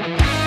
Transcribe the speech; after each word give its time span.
Thank 0.00 0.20
you. 0.22 0.37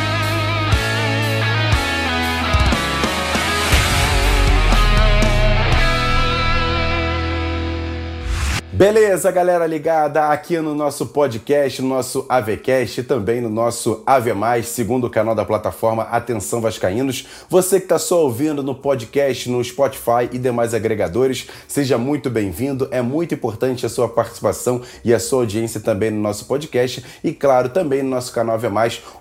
Beleza, 8.82 9.30
galera 9.30 9.68
ligada 9.68 10.30
aqui 10.30 10.58
no 10.58 10.74
nosso 10.74 11.06
podcast, 11.06 11.84
no 11.84 11.90
nosso 11.90 12.26
AVCast 12.28 13.02
e 13.02 13.04
também 13.04 13.40
no 13.40 13.48
nosso 13.48 14.02
AV 14.08 14.32
segundo 14.64 15.08
canal 15.08 15.36
da 15.36 15.46
plataforma 15.46 16.02
Atenção 16.06 16.60
Vascaínos. 16.60 17.28
Você 17.48 17.78
que 17.78 17.86
está 17.86 18.00
só 18.00 18.24
ouvindo 18.24 18.64
no 18.64 18.74
podcast, 18.74 19.48
no 19.52 19.64
Spotify 19.64 20.28
e 20.32 20.40
demais 20.40 20.74
agregadores, 20.74 21.48
seja 21.68 21.96
muito 22.00 22.28
bem-vindo. 22.28 22.88
É 22.90 23.04
muito 23.04 23.36
importante 23.36 23.86
a 23.86 23.90
sua 23.90 24.10
participação 24.10 24.82
e 25.06 25.14
a 25.14 25.20
sua 25.20 25.42
audiência 25.42 25.80
também 25.80 26.10
no 26.10 26.20
nosso 26.20 26.46
podcast 26.46 27.06
e, 27.24 27.32
claro, 27.32 27.70
também 27.70 28.02
no 28.02 28.10
nosso 28.10 28.34
canal 28.34 28.56
AV 28.56 28.66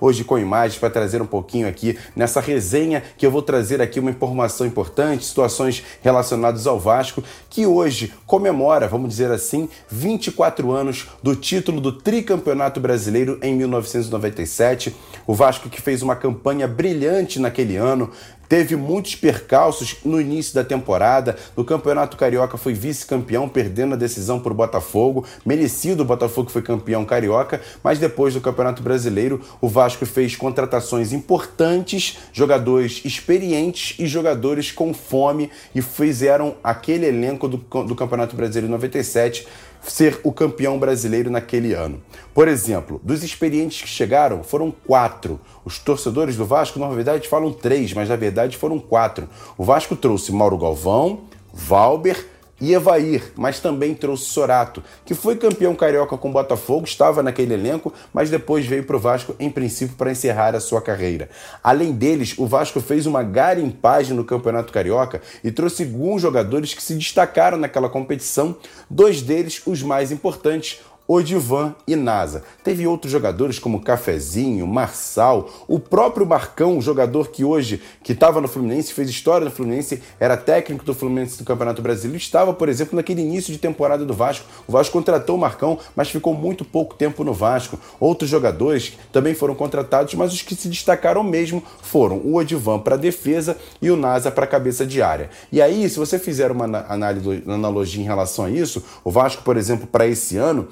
hoje 0.01 0.25
com 0.25 0.39
imagens 0.39 0.81
para 0.81 0.89
trazer 0.89 1.21
um 1.21 1.27
pouquinho 1.27 1.69
aqui 1.69 1.99
nessa 2.17 2.41
resenha 2.41 3.03
que 3.19 3.27
eu 3.27 3.31
vou 3.31 3.43
trazer 3.43 3.83
aqui 3.83 4.01
uma 4.01 4.11
informação 4.11 4.67
importante, 4.67 5.23
situações 5.27 5.85
relacionadas 6.01 6.67
ao 6.67 6.81
Vasco, 6.81 7.23
que 7.51 7.67
hoje 7.67 8.15
comemora, 8.25 8.89
vamos 8.89 9.11
dizer 9.11 9.31
assim, 9.31 9.50
assim 9.51 9.69
24 9.89 10.71
anos 10.71 11.09
do 11.23 11.35
título 11.35 11.81
do 11.81 11.93
tricampeonato 11.93 12.79
brasileiro 12.79 13.39
em 13.43 13.55
1997. 13.57 14.95
O 15.27 15.35
Vasco 15.35 15.69
que 15.69 15.81
fez 15.81 16.03
uma 16.03 16.15
campanha 16.15 16.69
brilhante 16.69 17.41
naquele 17.41 17.77
ano, 17.77 18.11
teve 18.51 18.75
muitos 18.75 19.15
percalços 19.15 19.99
no 20.05 20.21
início 20.21 20.53
da 20.53 20.65
temporada. 20.65 21.37
No 21.57 21.65
Campeonato 21.65 22.17
Carioca 22.17 22.59
foi 22.59 22.75
vice-campeão, 22.75 23.49
perdendo 23.49 23.95
a 23.95 23.97
decisão 23.97 24.41
por 24.41 24.53
Botafogo. 24.53 25.25
Merecido 25.47 26.03
o 26.03 26.05
Botafogo 26.05 26.51
foi 26.51 26.61
campeão 26.61 27.05
carioca, 27.05 27.61
mas 27.81 28.01
depois 28.01 28.35
do 28.35 28.41
Campeonato 28.41 28.83
Brasileiro, 28.83 29.41
o 29.61 29.69
Vasco 29.69 30.05
fez 30.05 30.35
contratações 30.35 31.13
importantes, 31.13 32.19
jogadores 32.33 33.03
experientes 33.05 33.97
e 34.01 34.07
jogadores 34.09 34.73
com 34.73 34.93
fome 34.93 35.49
e 35.73 35.81
fizeram 35.81 36.57
aquele 36.65 37.07
elenco 37.07 37.47
do, 37.47 37.59
do 37.85 37.95
Campeonato 37.95 38.35
Brasileiro 38.35 38.69
97 38.69 39.47
ser 39.83 40.21
o 40.23 40.33
campeão 40.33 40.79
brasileiro 40.79 41.31
naquele 41.31 41.73
ano. 41.73 42.03
Por 42.35 42.49
exemplo, 42.49 43.01
dos 43.03 43.23
experientes 43.23 43.83
que 43.83 43.89
chegaram, 43.89 44.43
foram 44.43 44.71
quatro. 44.71 45.41
Os 45.65 45.79
torcedores 45.79 46.37
do 46.37 46.45
Vasco, 46.45 46.79
na 46.79 46.89
verdade, 46.89 47.29
falam 47.29 47.53
três, 47.53 47.93
mas 47.93 48.09
na 48.09 48.17
verdade 48.17 48.57
foram 48.57 48.79
quatro. 48.79 49.29
O 49.57 49.65
Vasco 49.65 49.97
trouxe 49.97 50.33
Mauro 50.33 50.59
Galvão, 50.59 51.23
Valber, 51.53 52.27
e 52.61 52.75
Evair, 52.75 53.33
mas 53.37 53.59
também 53.59 53.95
trouxe 53.95 54.27
Sorato, 54.27 54.83
que 55.05 55.15
foi 55.15 55.37
campeão 55.37 55.75
carioca 55.75 56.17
com 56.17 56.29
o 56.29 56.33
Botafogo, 56.33 56.85
estava 56.85 57.23
naquele 57.23 57.55
elenco, 57.55 57.93
mas 58.13 58.29
depois 58.29 58.67
veio 58.67 58.85
para 58.85 58.97
o 58.97 59.01
Vasco, 59.01 59.35
em 59.39 59.51
princípio, 59.51 59.97
para 59.97 60.11
encerrar 60.11 60.55
a 60.55 60.61
sua 60.61 60.83
carreira. 60.83 61.31
Além 61.63 61.93
deles, 61.93 62.35
o 62.37 62.47
Vasco 62.47 62.81
fez 62.81 63.07
uma 63.07 63.23
garimpagem 63.23 64.17
no 64.17 64.25
Campeonato 64.25 64.73
Carioca 64.73 65.23
e 65.43 65.51
trouxe 65.51 65.85
alguns 65.85 66.23
jogadores 66.23 66.75
que 66.75 66.83
se 66.83 66.95
destacaram 66.95 67.57
naquela 67.57 67.89
competição, 67.89 68.57
dois 68.89 69.23
deles 69.23 69.63
os 69.67 69.83
mais 69.83 70.13
importantes, 70.13 70.81
Odivan 71.13 71.75
e 71.89 71.97
Nasa. 71.97 72.45
Teve 72.63 72.87
outros 72.87 73.11
jogadores 73.11 73.59
como 73.59 73.81
Cafezinho, 73.81 74.65
Marçal, 74.65 75.51
o 75.67 75.81
próprio 75.81 76.25
Marcão, 76.25 76.81
jogador 76.81 77.31
que 77.31 77.43
hoje 77.45 77.83
que 78.01 78.13
estava 78.13 78.41
no 78.41 78.47
Fluminense, 78.47 78.93
fez 78.93 79.11
história 79.11 79.45
no 79.45 79.51
Fluminense, 79.51 80.01
era 80.21 80.37
técnico 80.37 80.85
do 80.85 80.95
Fluminense 80.95 81.37
do 81.37 81.45
Campeonato 81.45 81.83
Brasileiro, 81.83 82.17
estava, 82.17 82.55
por 82.55 82.69
exemplo, 82.69 82.95
naquele 82.95 83.23
início 83.23 83.53
de 83.53 83.59
temporada 83.59 84.05
do 84.05 84.15
Vasco. 84.15 84.47
O 84.69 84.73
Vasco 84.73 84.93
contratou 84.93 85.35
o 85.35 85.41
Marcão, 85.41 85.81
mas 85.97 86.09
ficou 86.09 86.33
muito 86.33 86.65
pouco 86.65 86.95
tempo 86.95 87.25
no 87.25 87.35
Vasco. 87.35 87.77
Outros 87.99 88.31
jogadores 88.31 88.97
também 89.11 89.35
foram 89.35 89.57
contratados, 89.57 90.15
mas 90.15 90.33
os 90.33 90.43
que 90.43 90.55
se 90.55 90.69
destacaram 90.69 91.25
mesmo 91.25 91.61
foram 91.83 92.19
o 92.19 92.37
Odivan 92.37 92.79
para 92.79 92.95
defesa 92.95 93.57
e 93.83 93.91
o 93.91 93.97
Nasa 93.97 94.31
para 94.31 94.47
cabeça 94.47 94.87
de 94.87 95.03
área. 95.03 95.29
E 95.51 95.61
aí, 95.61 95.89
se 95.89 95.99
você 95.99 96.21
fizer 96.21 96.53
uma 96.53 96.67
análise, 96.89 97.43
uma 97.45 97.57
analogia 97.57 98.01
em 98.01 98.07
relação 98.07 98.45
a 98.45 98.51
isso, 98.51 98.85
o 99.03 99.11
Vasco, 99.11 99.43
por 99.43 99.57
exemplo, 99.57 99.89
para 99.89 100.07
esse 100.07 100.37
ano, 100.37 100.69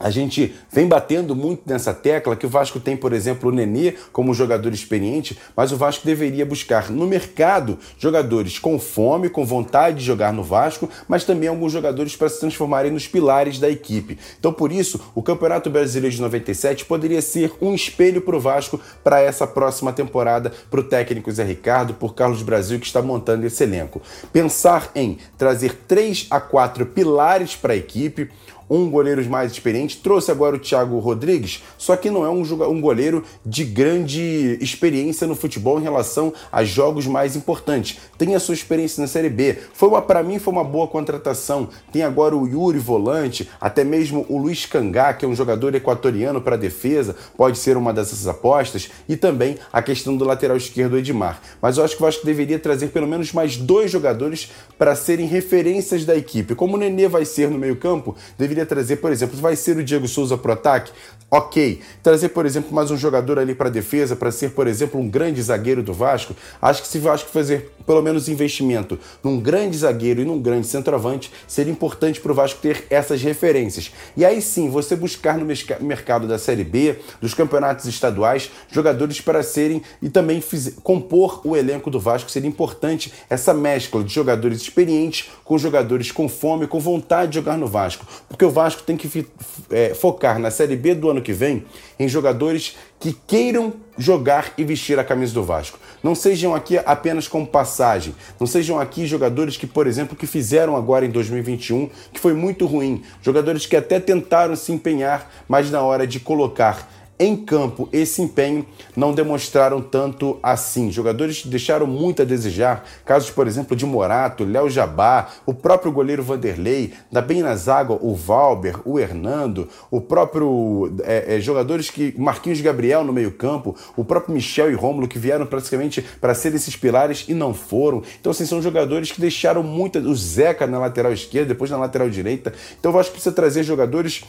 a 0.00 0.08
gente 0.08 0.54
vem 0.72 0.88
batendo 0.88 1.36
muito 1.36 1.62
nessa 1.66 1.92
tecla 1.92 2.34
que 2.34 2.46
o 2.46 2.48
Vasco 2.48 2.80
tem, 2.80 2.96
por 2.96 3.12
exemplo, 3.12 3.50
o 3.50 3.52
Nenê 3.52 3.94
como 4.12 4.32
jogador 4.32 4.72
experiente, 4.72 5.38
mas 5.54 5.72
o 5.72 5.76
Vasco 5.76 6.06
deveria 6.06 6.46
buscar 6.46 6.90
no 6.90 7.06
mercado 7.06 7.78
jogadores 7.98 8.58
com 8.58 8.78
fome, 8.78 9.28
com 9.28 9.44
vontade 9.44 9.98
de 9.98 10.04
jogar 10.04 10.32
no 10.32 10.42
Vasco, 10.42 10.88
mas 11.06 11.24
também 11.24 11.50
alguns 11.50 11.70
jogadores 11.70 12.16
para 12.16 12.30
se 12.30 12.40
transformarem 12.40 12.90
nos 12.90 13.06
pilares 13.06 13.58
da 13.58 13.68
equipe. 13.68 14.18
Então, 14.38 14.54
por 14.54 14.72
isso, 14.72 14.98
o 15.14 15.22
Campeonato 15.22 15.68
Brasileiro 15.68 16.16
de 16.16 16.22
97 16.22 16.86
poderia 16.86 17.20
ser 17.20 17.52
um 17.60 17.74
espelho 17.74 18.22
para 18.22 18.36
o 18.36 18.40
Vasco 18.40 18.80
para 19.04 19.20
essa 19.20 19.46
próxima 19.46 19.92
temporada, 19.92 20.50
para 20.70 20.80
o 20.80 20.84
técnico 20.84 21.30
Zé 21.30 21.44
Ricardo, 21.44 21.92
por 21.92 22.14
Carlos 22.14 22.42
Brasil, 22.42 22.80
que 22.80 22.86
está 22.86 23.02
montando 23.02 23.46
esse 23.46 23.62
elenco. 23.62 24.00
Pensar 24.32 24.90
em 24.94 25.18
trazer 25.36 25.74
três 25.86 26.26
a 26.30 26.40
quatro 26.40 26.86
pilares 26.86 27.54
para 27.54 27.74
a 27.74 27.76
equipe, 27.76 28.30
um 28.70 28.88
goleiro 28.88 29.28
mais 29.28 29.50
experiente. 29.50 29.98
Trouxe 29.98 30.30
agora 30.30 30.54
o 30.56 30.58
Thiago 30.58 30.98
Rodrigues, 31.00 31.62
só 31.76 31.96
que 31.96 32.08
não 32.08 32.24
é 32.24 32.30
um, 32.30 32.42
um 32.70 32.80
goleiro 32.80 33.24
de 33.44 33.64
grande 33.64 34.56
experiência 34.60 35.26
no 35.26 35.34
futebol 35.34 35.80
em 35.80 35.82
relação 35.82 36.32
a 36.52 36.62
jogos 36.62 37.06
mais 37.06 37.34
importantes. 37.34 37.98
Tem 38.16 38.34
a 38.34 38.40
sua 38.40 38.54
experiência 38.54 39.00
na 39.00 39.08
Série 39.08 39.28
B. 39.28 39.58
Foi 39.72 39.90
para 40.02 40.22
mim 40.22 40.38
foi 40.38 40.52
uma 40.52 40.62
boa 40.62 40.86
contratação. 40.86 41.68
Tem 41.92 42.02
agora 42.02 42.36
o 42.36 42.46
Yuri 42.46 42.78
volante, 42.78 43.50
até 43.60 43.82
mesmo 43.82 44.24
o 44.28 44.38
Luiz 44.38 44.64
Cangá, 44.66 45.12
que 45.12 45.24
é 45.24 45.28
um 45.28 45.34
jogador 45.34 45.74
equatoriano 45.74 46.40
para 46.40 46.56
defesa, 46.56 47.16
pode 47.36 47.58
ser 47.58 47.76
uma 47.76 47.92
dessas 47.92 48.28
apostas, 48.28 48.90
e 49.08 49.16
também 49.16 49.56
a 49.72 49.82
questão 49.82 50.16
do 50.16 50.24
lateral 50.24 50.56
esquerdo 50.56 50.96
Edmar. 50.96 51.40
Mas 51.60 51.76
eu 51.76 51.84
acho 51.84 51.96
que 51.96 52.02
o 52.02 52.06
Vasco 52.06 52.24
deveria 52.24 52.58
trazer 52.58 52.88
pelo 52.88 53.06
menos 53.06 53.32
mais 53.32 53.56
dois 53.56 53.90
jogadores 53.90 54.52
para 54.78 54.94
serem 54.94 55.26
referências 55.26 56.04
da 56.04 56.16
equipe. 56.16 56.54
Como 56.54 56.76
o 56.76 56.78
Nenê 56.78 57.08
vai 57.08 57.24
ser 57.24 57.50
no 57.50 57.58
meio-campo, 57.58 58.14
deveria 58.38 58.59
poderia 58.60 58.66
trazer, 58.66 58.96
por 58.96 59.12
exemplo, 59.12 59.38
vai 59.38 59.56
ser 59.56 59.76
o 59.76 59.84
Diego 59.84 60.06
Souza 60.06 60.36
pro 60.36 60.52
ataque? 60.52 60.92
Ok. 61.30 61.80
Trazer, 62.02 62.30
por 62.30 62.44
exemplo, 62.44 62.74
mais 62.74 62.90
um 62.90 62.96
jogador 62.96 63.38
ali 63.38 63.54
para 63.54 63.70
defesa, 63.70 64.16
para 64.16 64.32
ser, 64.32 64.50
por 64.50 64.66
exemplo, 64.66 65.00
um 65.00 65.08
grande 65.08 65.40
zagueiro 65.40 65.80
do 65.80 65.92
Vasco. 65.92 66.34
Acho 66.60 66.82
que 66.82 66.88
se 66.88 66.98
o 66.98 67.02
Vasco 67.02 67.30
fazer 67.30 67.70
pelo 67.86 68.02
menos 68.02 68.28
investimento 68.28 68.98
num 69.22 69.38
grande 69.40 69.76
zagueiro 69.78 70.20
e 70.20 70.24
num 70.24 70.40
grande 70.40 70.66
centroavante, 70.66 71.32
seria 71.46 71.72
importante 71.72 72.20
para 72.20 72.32
o 72.32 72.34
Vasco 72.34 72.60
ter 72.60 72.84
essas 72.90 73.22
referências. 73.22 73.92
E 74.16 74.24
aí 74.24 74.42
sim, 74.42 74.70
você 74.70 74.96
buscar 74.96 75.38
no 75.38 75.46
mercado 75.80 76.26
da 76.26 76.38
Série 76.38 76.64
B, 76.64 76.98
dos 77.20 77.32
campeonatos 77.32 77.86
estaduais, 77.86 78.50
jogadores 78.70 79.20
para 79.20 79.42
serem 79.42 79.82
e 80.02 80.08
também 80.08 80.42
compor 80.82 81.40
o 81.44 81.56
elenco 81.56 81.90
do 81.90 82.00
Vasco. 82.00 82.30
Seria 82.30 82.48
importante 82.48 83.12
essa 83.28 83.54
mescla 83.54 84.02
de 84.02 84.12
jogadores 84.12 84.62
experientes 84.62 85.30
com 85.44 85.56
jogadores 85.56 86.10
com 86.10 86.28
fome, 86.28 86.66
com 86.66 86.80
vontade 86.80 87.32
de 87.32 87.34
jogar 87.36 87.56
no 87.56 87.68
Vasco. 87.68 88.04
Porque 88.28 88.44
o 88.50 88.52
Vasco 88.52 88.82
tem 88.82 88.96
que 88.96 89.26
é, 89.70 89.94
focar 89.94 90.38
na 90.38 90.50
Série 90.50 90.74
B 90.74 90.94
do 90.94 91.08
ano 91.08 91.22
que 91.22 91.32
vem 91.32 91.64
em 91.98 92.08
jogadores 92.08 92.76
que 92.98 93.12
queiram 93.12 93.74
jogar 93.96 94.52
e 94.58 94.64
vestir 94.64 94.98
a 94.98 95.04
camisa 95.04 95.32
do 95.32 95.44
Vasco. 95.44 95.78
Não 96.02 96.14
sejam 96.14 96.54
aqui 96.54 96.76
apenas 96.78 97.28
como 97.28 97.46
passagem. 97.46 98.14
Não 98.40 98.46
sejam 98.46 98.80
aqui 98.80 99.06
jogadores 99.06 99.56
que, 99.56 99.66
por 99.66 99.86
exemplo, 99.86 100.16
que 100.16 100.26
fizeram 100.26 100.76
agora 100.76 101.06
em 101.06 101.10
2021, 101.10 101.88
que 102.12 102.18
foi 102.18 102.34
muito 102.34 102.66
ruim. 102.66 103.02
Jogadores 103.22 103.66
que 103.66 103.76
até 103.76 104.00
tentaram 104.00 104.56
se 104.56 104.72
empenhar, 104.72 105.30
mas 105.48 105.70
na 105.70 105.80
hora 105.80 106.06
de 106.06 106.18
colocar 106.18 106.90
em 107.20 107.36
campo, 107.36 107.86
esse 107.92 108.22
empenho 108.22 108.64
não 108.96 109.12
demonstraram 109.12 109.82
tanto 109.82 110.38
assim. 110.42 110.90
Jogadores 110.90 111.44
deixaram 111.44 111.86
muito 111.86 112.22
a 112.22 112.24
desejar. 112.24 112.82
Casos, 113.04 113.30
por 113.30 113.46
exemplo, 113.46 113.76
de 113.76 113.84
Morato, 113.84 114.42
Léo 114.42 114.70
Jabá, 114.70 115.28
o 115.44 115.52
próprio 115.52 115.92
goleiro 115.92 116.22
Vanderlei, 116.22 116.94
da 117.12 117.20
bem 117.20 117.42
nas 117.42 117.68
águas, 117.68 117.98
o 118.00 118.14
Valber, 118.14 118.80
o 118.86 118.98
Hernando, 118.98 119.68
o 119.90 120.00
próprio 120.00 120.90
é, 121.02 121.36
é, 121.36 121.40
jogadores 121.40 121.90
que. 121.90 122.14
Marquinhos 122.16 122.62
Gabriel 122.62 123.04
no 123.04 123.12
meio-campo, 123.12 123.76
o 123.94 124.02
próprio 124.02 124.34
Michel 124.34 124.70
e 124.70 124.74
Rômulo, 124.74 125.06
que 125.06 125.18
vieram 125.18 125.44
praticamente 125.44 126.00
para 126.22 126.34
ser 126.34 126.54
esses 126.54 126.74
pilares 126.74 127.26
e 127.28 127.34
não 127.34 127.52
foram. 127.52 128.02
Então, 128.18 128.32
assim, 128.32 128.46
são 128.46 128.62
jogadores 128.62 129.12
que 129.12 129.20
deixaram 129.20 129.62
muito. 129.62 129.98
O 129.98 130.14
Zeca 130.14 130.66
na 130.66 130.78
lateral 130.78 131.12
esquerda, 131.12 131.48
depois 131.48 131.70
na 131.70 131.76
lateral 131.76 132.08
direita. 132.08 132.54
Então, 132.78 132.90
eu 132.90 132.98
acho 132.98 133.10
que 133.10 133.16
precisa 133.16 133.34
trazer 133.34 133.62
jogadores 133.62 134.24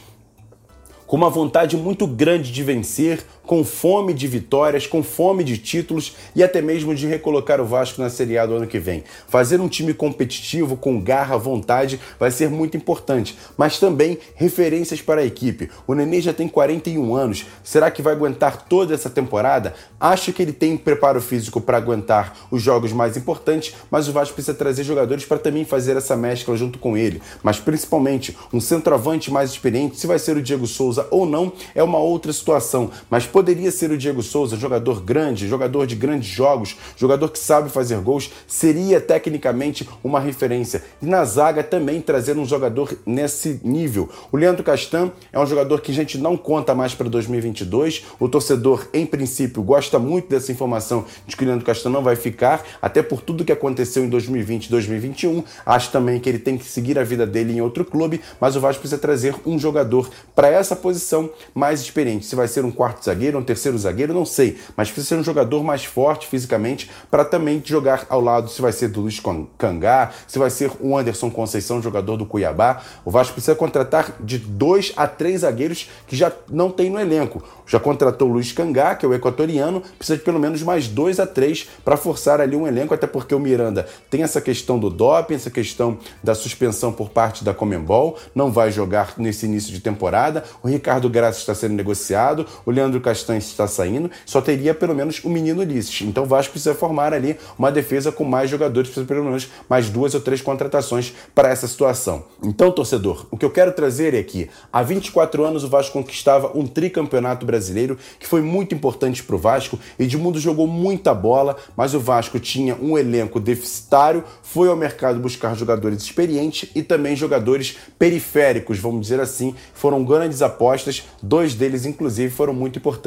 com 1.12 1.16
uma 1.18 1.28
vontade 1.28 1.76
muito 1.76 2.06
grande 2.06 2.50
de 2.50 2.62
vencer, 2.62 3.22
com 3.46 3.64
fome 3.64 4.14
de 4.14 4.26
vitórias, 4.26 4.86
com 4.86 5.02
fome 5.02 5.44
de 5.44 5.58
títulos 5.58 6.16
e 6.34 6.42
até 6.42 6.62
mesmo 6.62 6.94
de 6.94 7.06
recolocar 7.06 7.60
o 7.60 7.64
Vasco 7.64 8.00
na 8.00 8.08
Série 8.08 8.38
A 8.38 8.46
do 8.46 8.54
ano 8.54 8.66
que 8.66 8.78
vem. 8.78 9.04
Fazer 9.28 9.60
um 9.60 9.68
time 9.68 9.92
competitivo, 9.92 10.76
com 10.76 11.00
garra, 11.00 11.36
vontade, 11.36 12.00
vai 12.18 12.30
ser 12.30 12.48
muito 12.48 12.76
importante, 12.76 13.36
mas 13.56 13.78
também 13.78 14.18
referências 14.34 15.02
para 15.02 15.20
a 15.20 15.26
equipe. 15.26 15.70
O 15.86 15.94
Nenê 15.94 16.20
já 16.20 16.32
tem 16.32 16.48
41 16.48 17.14
anos, 17.14 17.46
será 17.62 17.90
que 17.90 18.02
vai 18.02 18.12
aguentar 18.12 18.66
toda 18.66 18.94
essa 18.94 19.10
temporada? 19.10 19.74
Acho 20.00 20.32
que 20.32 20.42
ele 20.42 20.52
tem 20.52 20.76
preparo 20.76 21.20
físico 21.20 21.60
para 21.60 21.76
aguentar 21.76 22.36
os 22.50 22.62
jogos 22.62 22.92
mais 22.92 23.16
importantes, 23.16 23.74
mas 23.90 24.08
o 24.08 24.12
Vasco 24.12 24.34
precisa 24.34 24.56
trazer 24.56 24.84
jogadores 24.84 25.24
para 25.24 25.38
também 25.38 25.64
fazer 25.64 25.96
essa 25.96 26.16
mescla 26.16 26.56
junto 26.56 26.78
com 26.78 26.96
ele. 26.96 27.20
Mas 27.42 27.58
principalmente 27.58 28.36
um 28.52 28.60
centroavante 28.60 29.30
mais 29.30 29.50
experiente, 29.50 29.98
se 29.98 30.06
vai 30.06 30.18
ser 30.18 30.36
o 30.36 30.42
Diego 30.42 30.66
Souza 30.66 31.06
ou 31.10 31.26
não, 31.26 31.52
é 31.74 31.82
uma 31.82 31.98
outra 31.98 32.32
situação, 32.32 32.90
mas 33.10 33.26
poderia 33.32 33.70
ser 33.70 33.90
o 33.90 33.98
Diego 33.98 34.22
Souza, 34.22 34.56
jogador 34.56 35.02
grande, 35.02 35.48
jogador 35.48 35.86
de 35.86 35.96
grandes 35.96 36.28
jogos, 36.28 36.76
jogador 36.96 37.30
que 37.30 37.38
sabe 37.38 37.70
fazer 37.70 37.98
gols, 37.98 38.30
seria 38.46 39.00
tecnicamente 39.00 39.88
uma 40.04 40.20
referência. 40.20 40.84
E 41.00 41.06
na 41.06 41.24
zaga 41.24 41.64
também 41.64 42.00
trazer 42.00 42.36
um 42.36 42.44
jogador 42.44 42.96
nesse 43.06 43.60
nível. 43.64 44.08
O 44.30 44.36
Leandro 44.36 44.62
Castan 44.62 45.10
é 45.32 45.40
um 45.40 45.46
jogador 45.46 45.80
que 45.80 45.90
a 45.90 45.94
gente 45.94 46.18
não 46.18 46.36
conta 46.36 46.74
mais 46.74 46.94
para 46.94 47.08
2022. 47.08 48.04
O 48.20 48.28
torcedor, 48.28 48.86
em 48.92 49.06
princípio, 49.06 49.62
gosta 49.62 49.98
muito 49.98 50.28
dessa 50.28 50.52
informação 50.52 51.04
de 51.26 51.36
que 51.36 51.44
o 51.44 51.46
Leandro 51.46 51.64
Castan 51.64 51.90
não 51.90 52.02
vai 52.02 52.16
ficar, 52.16 52.62
até 52.80 53.02
por 53.02 53.22
tudo 53.22 53.44
que 53.44 53.52
aconteceu 53.52 54.04
em 54.04 54.08
2020 54.08 54.66
e 54.66 54.70
2021. 54.70 55.42
Acho 55.64 55.90
também 55.90 56.20
que 56.20 56.28
ele 56.28 56.38
tem 56.38 56.58
que 56.58 56.64
seguir 56.64 56.98
a 56.98 57.04
vida 57.04 57.26
dele 57.26 57.54
em 57.54 57.60
outro 57.60 57.84
clube, 57.84 58.20
mas 58.38 58.56
o 58.56 58.60
Vasco 58.60 58.80
precisa 58.80 59.00
trazer 59.00 59.34
um 59.46 59.58
jogador 59.58 60.10
para 60.34 60.48
essa 60.48 60.76
posição 60.76 61.30
mais 61.54 61.80
experiente. 61.80 62.26
Se 62.26 62.36
vai 62.36 62.48
ser 62.48 62.64
um 62.64 62.70
quarto 62.70 63.04
zagueiro, 63.04 63.21
um 63.38 63.42
terceiro 63.42 63.78
zagueiro, 63.78 64.12
não 64.12 64.24
sei, 64.24 64.58
mas 64.76 64.90
precisa 64.90 65.14
ser 65.14 65.20
um 65.20 65.24
jogador 65.24 65.62
mais 65.62 65.84
forte 65.84 66.26
fisicamente 66.26 66.90
para 67.10 67.24
também 67.24 67.62
jogar 67.64 68.06
ao 68.08 68.20
lado. 68.20 68.48
Se 68.48 68.60
vai 68.60 68.72
ser 68.72 68.88
do 68.88 69.00
Luiz 69.00 69.20
Cangá, 69.56 70.10
se 70.26 70.38
vai 70.38 70.50
ser 70.50 70.70
o 70.80 70.96
Anderson 70.96 71.30
Conceição, 71.30 71.80
jogador 71.80 72.16
do 72.16 72.26
Cuiabá. 72.26 72.82
O 73.04 73.10
Vasco 73.10 73.34
precisa 73.34 73.54
contratar 73.54 74.16
de 74.20 74.38
dois 74.38 74.92
a 74.96 75.06
três 75.06 75.40
zagueiros 75.40 75.88
que 76.06 76.16
já 76.16 76.32
não 76.48 76.70
tem 76.70 76.90
no 76.90 76.98
elenco. 76.98 77.42
Já 77.66 77.78
contratou 77.78 78.28
o 78.28 78.32
Luiz 78.32 78.52
Cangá, 78.52 78.94
que 78.94 79.06
é 79.06 79.08
o 79.08 79.14
equatoriano, 79.14 79.82
precisa 79.96 80.18
de 80.18 80.24
pelo 80.24 80.38
menos 80.38 80.62
mais 80.62 80.88
dois 80.88 81.18
a 81.18 81.26
três 81.26 81.68
para 81.84 81.96
forçar 81.96 82.40
ali 82.40 82.56
um 82.56 82.66
elenco, 82.66 82.92
até 82.92 83.06
porque 83.06 83.34
o 83.34 83.40
Miranda 83.40 83.86
tem 84.10 84.22
essa 84.22 84.40
questão 84.40 84.78
do 84.78 84.90
doping, 84.90 85.34
essa 85.34 85.50
questão 85.50 85.98
da 86.22 86.34
suspensão 86.34 86.92
por 86.92 87.08
parte 87.10 87.44
da 87.44 87.54
Comembol, 87.54 88.18
não 88.34 88.50
vai 88.50 88.70
jogar 88.70 89.14
nesse 89.16 89.46
início 89.46 89.72
de 89.72 89.80
temporada. 89.80 90.44
O 90.62 90.68
Ricardo 90.68 91.08
Graça 91.08 91.38
está 91.38 91.54
sendo 91.54 91.74
negociado, 91.74 92.46
o 92.66 92.70
Leandro 92.70 93.00
Castanho 93.12 93.38
está 93.38 93.66
saindo, 93.66 94.10
só 94.24 94.40
teria 94.40 94.72
pelo 94.72 94.94
menos 94.94 95.22
o 95.22 95.28
menino 95.28 95.60
Ulisses. 95.60 96.00
Então 96.00 96.24
o 96.24 96.26
Vasco 96.26 96.52
precisa 96.52 96.74
formar 96.74 97.12
ali 97.12 97.36
uma 97.58 97.70
defesa 97.70 98.10
com 98.10 98.24
mais 98.24 98.48
jogadores, 98.48 98.88
precisa 98.88 99.06
pelo 99.06 99.24
menos 99.24 99.48
mais 99.68 99.90
duas 99.90 100.14
ou 100.14 100.20
três 100.20 100.40
contratações 100.40 101.12
para 101.34 101.50
essa 101.50 101.68
situação. 101.68 102.24
Então, 102.42 102.72
torcedor, 102.72 103.26
o 103.30 103.36
que 103.36 103.44
eu 103.44 103.50
quero 103.50 103.72
trazer 103.72 104.14
é 104.14 104.22
que 104.22 104.48
há 104.72 104.82
24 104.82 105.44
anos 105.44 105.62
o 105.62 105.68
Vasco 105.68 105.92
conquistava 105.92 106.50
um 106.56 106.66
tricampeonato 106.66 107.44
brasileiro 107.44 107.98
que 108.18 108.26
foi 108.26 108.40
muito 108.40 108.74
importante 108.74 109.22
para 109.22 109.36
o 109.36 109.38
Vasco. 109.38 109.78
Edmundo 109.98 110.40
jogou 110.40 110.66
muita 110.66 111.12
bola, 111.12 111.56
mas 111.76 111.92
o 111.92 112.00
Vasco 112.00 112.40
tinha 112.40 112.74
um 112.80 112.96
elenco 112.96 113.38
deficitário, 113.38 114.24
foi 114.42 114.68
ao 114.68 114.76
mercado 114.76 115.20
buscar 115.20 115.54
jogadores 115.54 116.02
experientes 116.02 116.70
e 116.74 116.82
também 116.82 117.14
jogadores 117.14 117.76
periféricos, 117.98 118.78
vamos 118.78 119.02
dizer 119.02 119.20
assim. 119.20 119.54
Foram 119.74 120.02
grandes 120.02 120.40
apostas, 120.40 121.04
dois 121.22 121.54
deles, 121.54 121.84
inclusive, 121.84 122.32
foram 122.32 122.54
muito 122.54 122.78
importantes, 122.78 123.01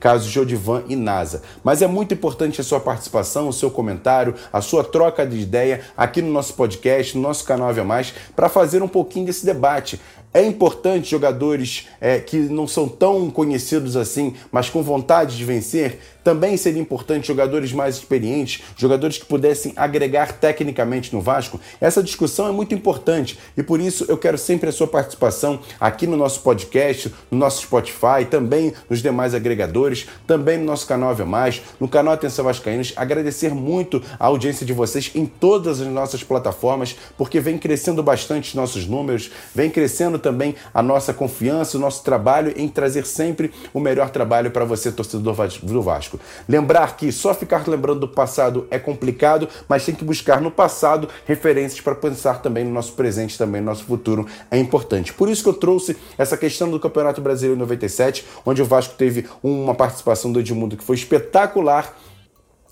caso 0.00 0.28
Jodivan 0.28 0.84
e 0.88 0.96
NASA. 0.96 1.42
Mas 1.62 1.82
é 1.82 1.86
muito 1.86 2.14
importante 2.14 2.60
a 2.60 2.64
sua 2.64 2.80
participação, 2.80 3.48
o 3.48 3.52
seu 3.52 3.70
comentário, 3.70 4.34
a 4.52 4.60
sua 4.60 4.82
troca 4.82 5.26
de 5.26 5.38
ideia 5.38 5.82
aqui 5.96 6.20
no 6.20 6.32
nosso 6.32 6.54
podcast, 6.54 7.16
no 7.16 7.22
nosso 7.22 7.44
canal 7.44 7.68
Ave 7.68 7.82
Mais, 7.82 8.12
para 8.34 8.48
fazer 8.48 8.82
um 8.82 8.88
pouquinho 8.88 9.26
desse 9.26 9.44
debate. 9.44 10.00
É 10.36 10.44
importante 10.44 11.10
jogadores 11.10 11.88
é, 11.98 12.20
que 12.20 12.36
não 12.36 12.68
são 12.68 12.86
tão 12.86 13.30
conhecidos 13.30 13.96
assim, 13.96 14.34
mas 14.52 14.68
com 14.68 14.82
vontade 14.82 15.34
de 15.34 15.42
vencer, 15.46 15.98
também 16.22 16.56
seria 16.56 16.82
importante 16.82 17.28
jogadores 17.28 17.72
mais 17.72 17.94
experientes, 17.94 18.60
jogadores 18.76 19.16
que 19.16 19.24
pudessem 19.24 19.72
agregar 19.76 20.32
tecnicamente 20.32 21.14
no 21.14 21.22
Vasco. 21.22 21.58
Essa 21.80 22.02
discussão 22.02 22.48
é 22.48 22.50
muito 22.50 22.74
importante 22.74 23.38
e 23.56 23.62
por 23.62 23.80
isso 23.80 24.04
eu 24.08 24.18
quero 24.18 24.36
sempre 24.36 24.68
a 24.68 24.72
sua 24.72 24.88
participação 24.88 25.60
aqui 25.80 26.04
no 26.04 26.16
nosso 26.18 26.40
podcast, 26.40 27.14
no 27.30 27.38
nosso 27.38 27.62
Spotify, 27.62 28.26
também 28.28 28.74
nos 28.90 29.00
demais 29.00 29.34
agregadores, 29.34 30.06
também 30.26 30.58
no 30.58 30.64
nosso 30.64 30.86
canal 30.86 31.10
Ave 31.10 31.24
Mais, 31.24 31.62
no 31.80 31.86
canal 31.86 32.12
Atenção 32.12 32.44
Vascaínos. 32.44 32.92
Agradecer 32.96 33.54
muito 33.54 34.02
a 34.18 34.26
audiência 34.26 34.66
de 34.66 34.72
vocês 34.74 35.12
em 35.14 35.24
todas 35.24 35.80
as 35.80 35.86
nossas 35.86 36.24
plataformas, 36.24 36.96
porque 37.16 37.38
vem 37.38 37.56
crescendo 37.56 38.02
bastante 38.02 38.48
os 38.48 38.54
nossos 38.54 38.84
números, 38.84 39.30
vem 39.54 39.70
crescendo 39.70 40.18
também 40.26 40.56
a 40.74 40.82
nossa 40.82 41.14
confiança, 41.14 41.78
o 41.78 41.80
nosso 41.80 42.02
trabalho 42.02 42.52
em 42.56 42.66
trazer 42.66 43.06
sempre 43.06 43.52
o 43.72 43.78
melhor 43.78 44.10
trabalho 44.10 44.50
para 44.50 44.64
você, 44.64 44.90
torcedor 44.90 45.36
do 45.62 45.82
Vasco. 45.82 46.18
Lembrar 46.48 46.96
que 46.96 47.12
só 47.12 47.32
ficar 47.32 47.68
lembrando 47.68 48.00
do 48.00 48.08
passado 48.08 48.66
é 48.68 48.76
complicado, 48.76 49.48
mas 49.68 49.84
tem 49.84 49.94
que 49.94 50.04
buscar 50.04 50.40
no 50.40 50.50
passado 50.50 51.08
referências 51.26 51.80
para 51.80 51.94
pensar 51.94 52.42
também 52.42 52.64
no 52.64 52.72
nosso 52.72 52.94
presente, 52.94 53.38
também 53.38 53.60
no 53.60 53.68
nosso 53.68 53.84
futuro 53.84 54.26
é 54.50 54.58
importante. 54.58 55.12
Por 55.12 55.28
isso 55.28 55.44
que 55.44 55.48
eu 55.48 55.54
trouxe 55.54 55.96
essa 56.18 56.36
questão 56.36 56.68
do 56.68 56.80
Campeonato 56.80 57.20
Brasileiro 57.20 57.56
em 57.56 57.60
97, 57.60 58.26
onde 58.44 58.60
o 58.60 58.64
Vasco 58.64 58.96
teve 58.96 59.28
uma 59.44 59.76
participação 59.76 60.32
do 60.32 60.40
Edmundo 60.40 60.76
que 60.76 60.82
foi 60.82 60.96
espetacular 60.96 61.94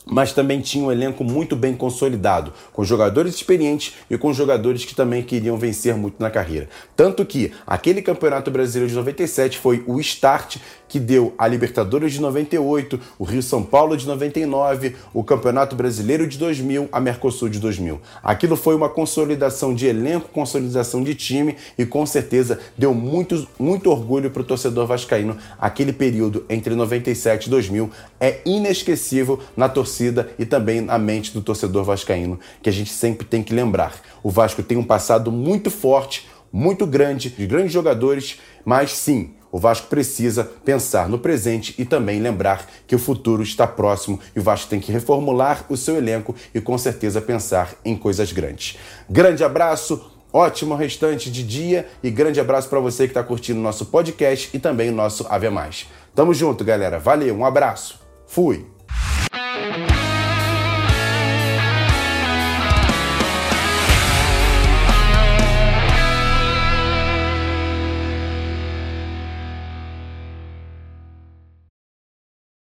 mas 0.07 0.33
também 0.33 0.61
tinha 0.61 0.85
um 0.85 0.93
elenco 0.93 1.25
muito 1.25 1.57
bem 1.57 1.75
consolidado, 1.75 2.53
com 2.73 2.85
jogadores 2.85 3.35
experientes 3.35 3.95
e 4.11 4.19
com 4.19 4.33
jogadores 4.33 4.85
que 4.85 4.95
também 4.95 5.23
queriam 5.23 5.57
vencer 5.57 5.95
muito 5.97 6.17
na 6.19 6.31
carreira. 6.31 6.69
Tanto 6.97 7.25
que 7.25 7.53
aquele 7.67 8.03
Campeonato 8.03 8.51
Brasileiro 8.51 8.89
de 8.89 8.97
97 8.97 9.59
foi 9.59 9.83
o 9.87 9.99
start 10.01 10.59
que 10.89 11.01
deu 11.01 11.35
a 11.37 11.49
Libertadores 11.49 12.13
de 12.13 12.21
98, 12.21 13.01
o 13.19 13.25
Rio 13.25 13.43
São 13.43 13.63
Paulo 13.63 13.97
de 13.97 14.07
99, 14.07 14.95
o 15.13 15.25
Campeonato 15.25 15.75
Brasileiro 15.75 16.27
de 16.27 16.39
2000, 16.39 16.89
a 16.93 17.01
Mercosul 17.01 17.49
de 17.49 17.59
2000. 17.59 18.01
Aquilo 18.23 18.57
foi 18.57 18.77
uma 18.77 18.89
consolidação 18.89 19.75
de 19.75 19.87
elenco, 19.87 20.29
consolidação 20.29 21.03
de 21.03 21.15
time 21.15 21.57
e 21.77 21.85
com 21.85 22.07
certeza 22.07 22.61
deu 22.79 22.95
muito, 22.95 23.49
muito 23.59 23.91
orgulho 23.91 24.31
para 24.31 24.43
o 24.43 24.45
torcedor 24.45 24.87
vascaíno. 24.87 25.37
Aquele 25.59 25.93
período 25.93 26.45
entre 26.49 26.75
97 26.75 27.47
e 27.47 27.51
2000 27.51 27.91
é 28.21 28.41
inesquecível 28.45 29.41
na 29.57 29.69
torcida 29.69 29.94
e 30.39 30.45
também 30.45 30.81
na 30.81 30.99
mente 30.99 31.33
do 31.33 31.41
torcedor 31.41 31.85
vascaíno, 31.85 32.39
que 32.63 32.69
a 32.69 32.73
gente 32.73 32.91
sempre 32.91 33.27
tem 33.27 33.43
que 33.43 33.55
lembrar. 33.55 33.95
O 34.23 34.31
Vasco 34.31 34.63
tem 34.63 34.77
um 34.79 34.85
passado 34.85 35.31
muito 35.31 35.71
forte, 35.71 36.27
muito 36.53 36.87
grande, 36.87 37.31
de 37.31 37.47
grandes 37.47 37.73
jogadores, 37.73 38.39
mas 38.65 38.93
sim, 38.93 39.35
o 39.55 39.59
Vasco 39.59 39.87
precisa 39.87 40.43
pensar 40.65 41.09
no 41.09 41.17
presente 41.17 41.77
e 41.79 41.85
também 41.85 42.21
lembrar 42.21 42.69
que 42.89 42.95
o 42.97 42.99
futuro 42.99 43.41
está 43.41 43.69
próximo 43.69 44.19
e 44.35 44.41
o 44.41 44.43
Vasco 44.43 44.69
tem 44.69 44.81
que 44.81 44.91
reformular 44.91 45.65
o 45.69 45.77
seu 45.77 45.97
elenco 45.97 46.35
e 46.53 46.61
com 46.61 46.77
certeza 46.77 47.21
pensar 47.21 47.75
em 47.85 47.97
coisas 47.97 48.33
grandes. 48.33 48.77
Grande 49.09 49.45
abraço, 49.45 50.11
ótimo 50.33 50.75
restante 50.75 51.31
de 51.31 51.45
dia 51.45 51.87
e 52.03 52.11
grande 52.11 52.41
abraço 52.41 52.69
para 52.69 52.81
você 52.81 53.05
que 53.05 53.13
está 53.13 53.23
curtindo 53.23 53.61
nosso 53.61 53.87
podcast 53.87 54.51
e 54.53 54.59
também 54.59 54.91
o 54.91 54.95
nosso 54.95 55.25
Ave 55.29 55.49
Mais. 55.51 55.87
Tamo 56.17 56.35
junto, 56.35 56.65
galera. 56.65 56.99
Valeu, 56.99 57.37
um 57.37 57.45
abraço. 57.45 58.01
Fui. 58.27 58.74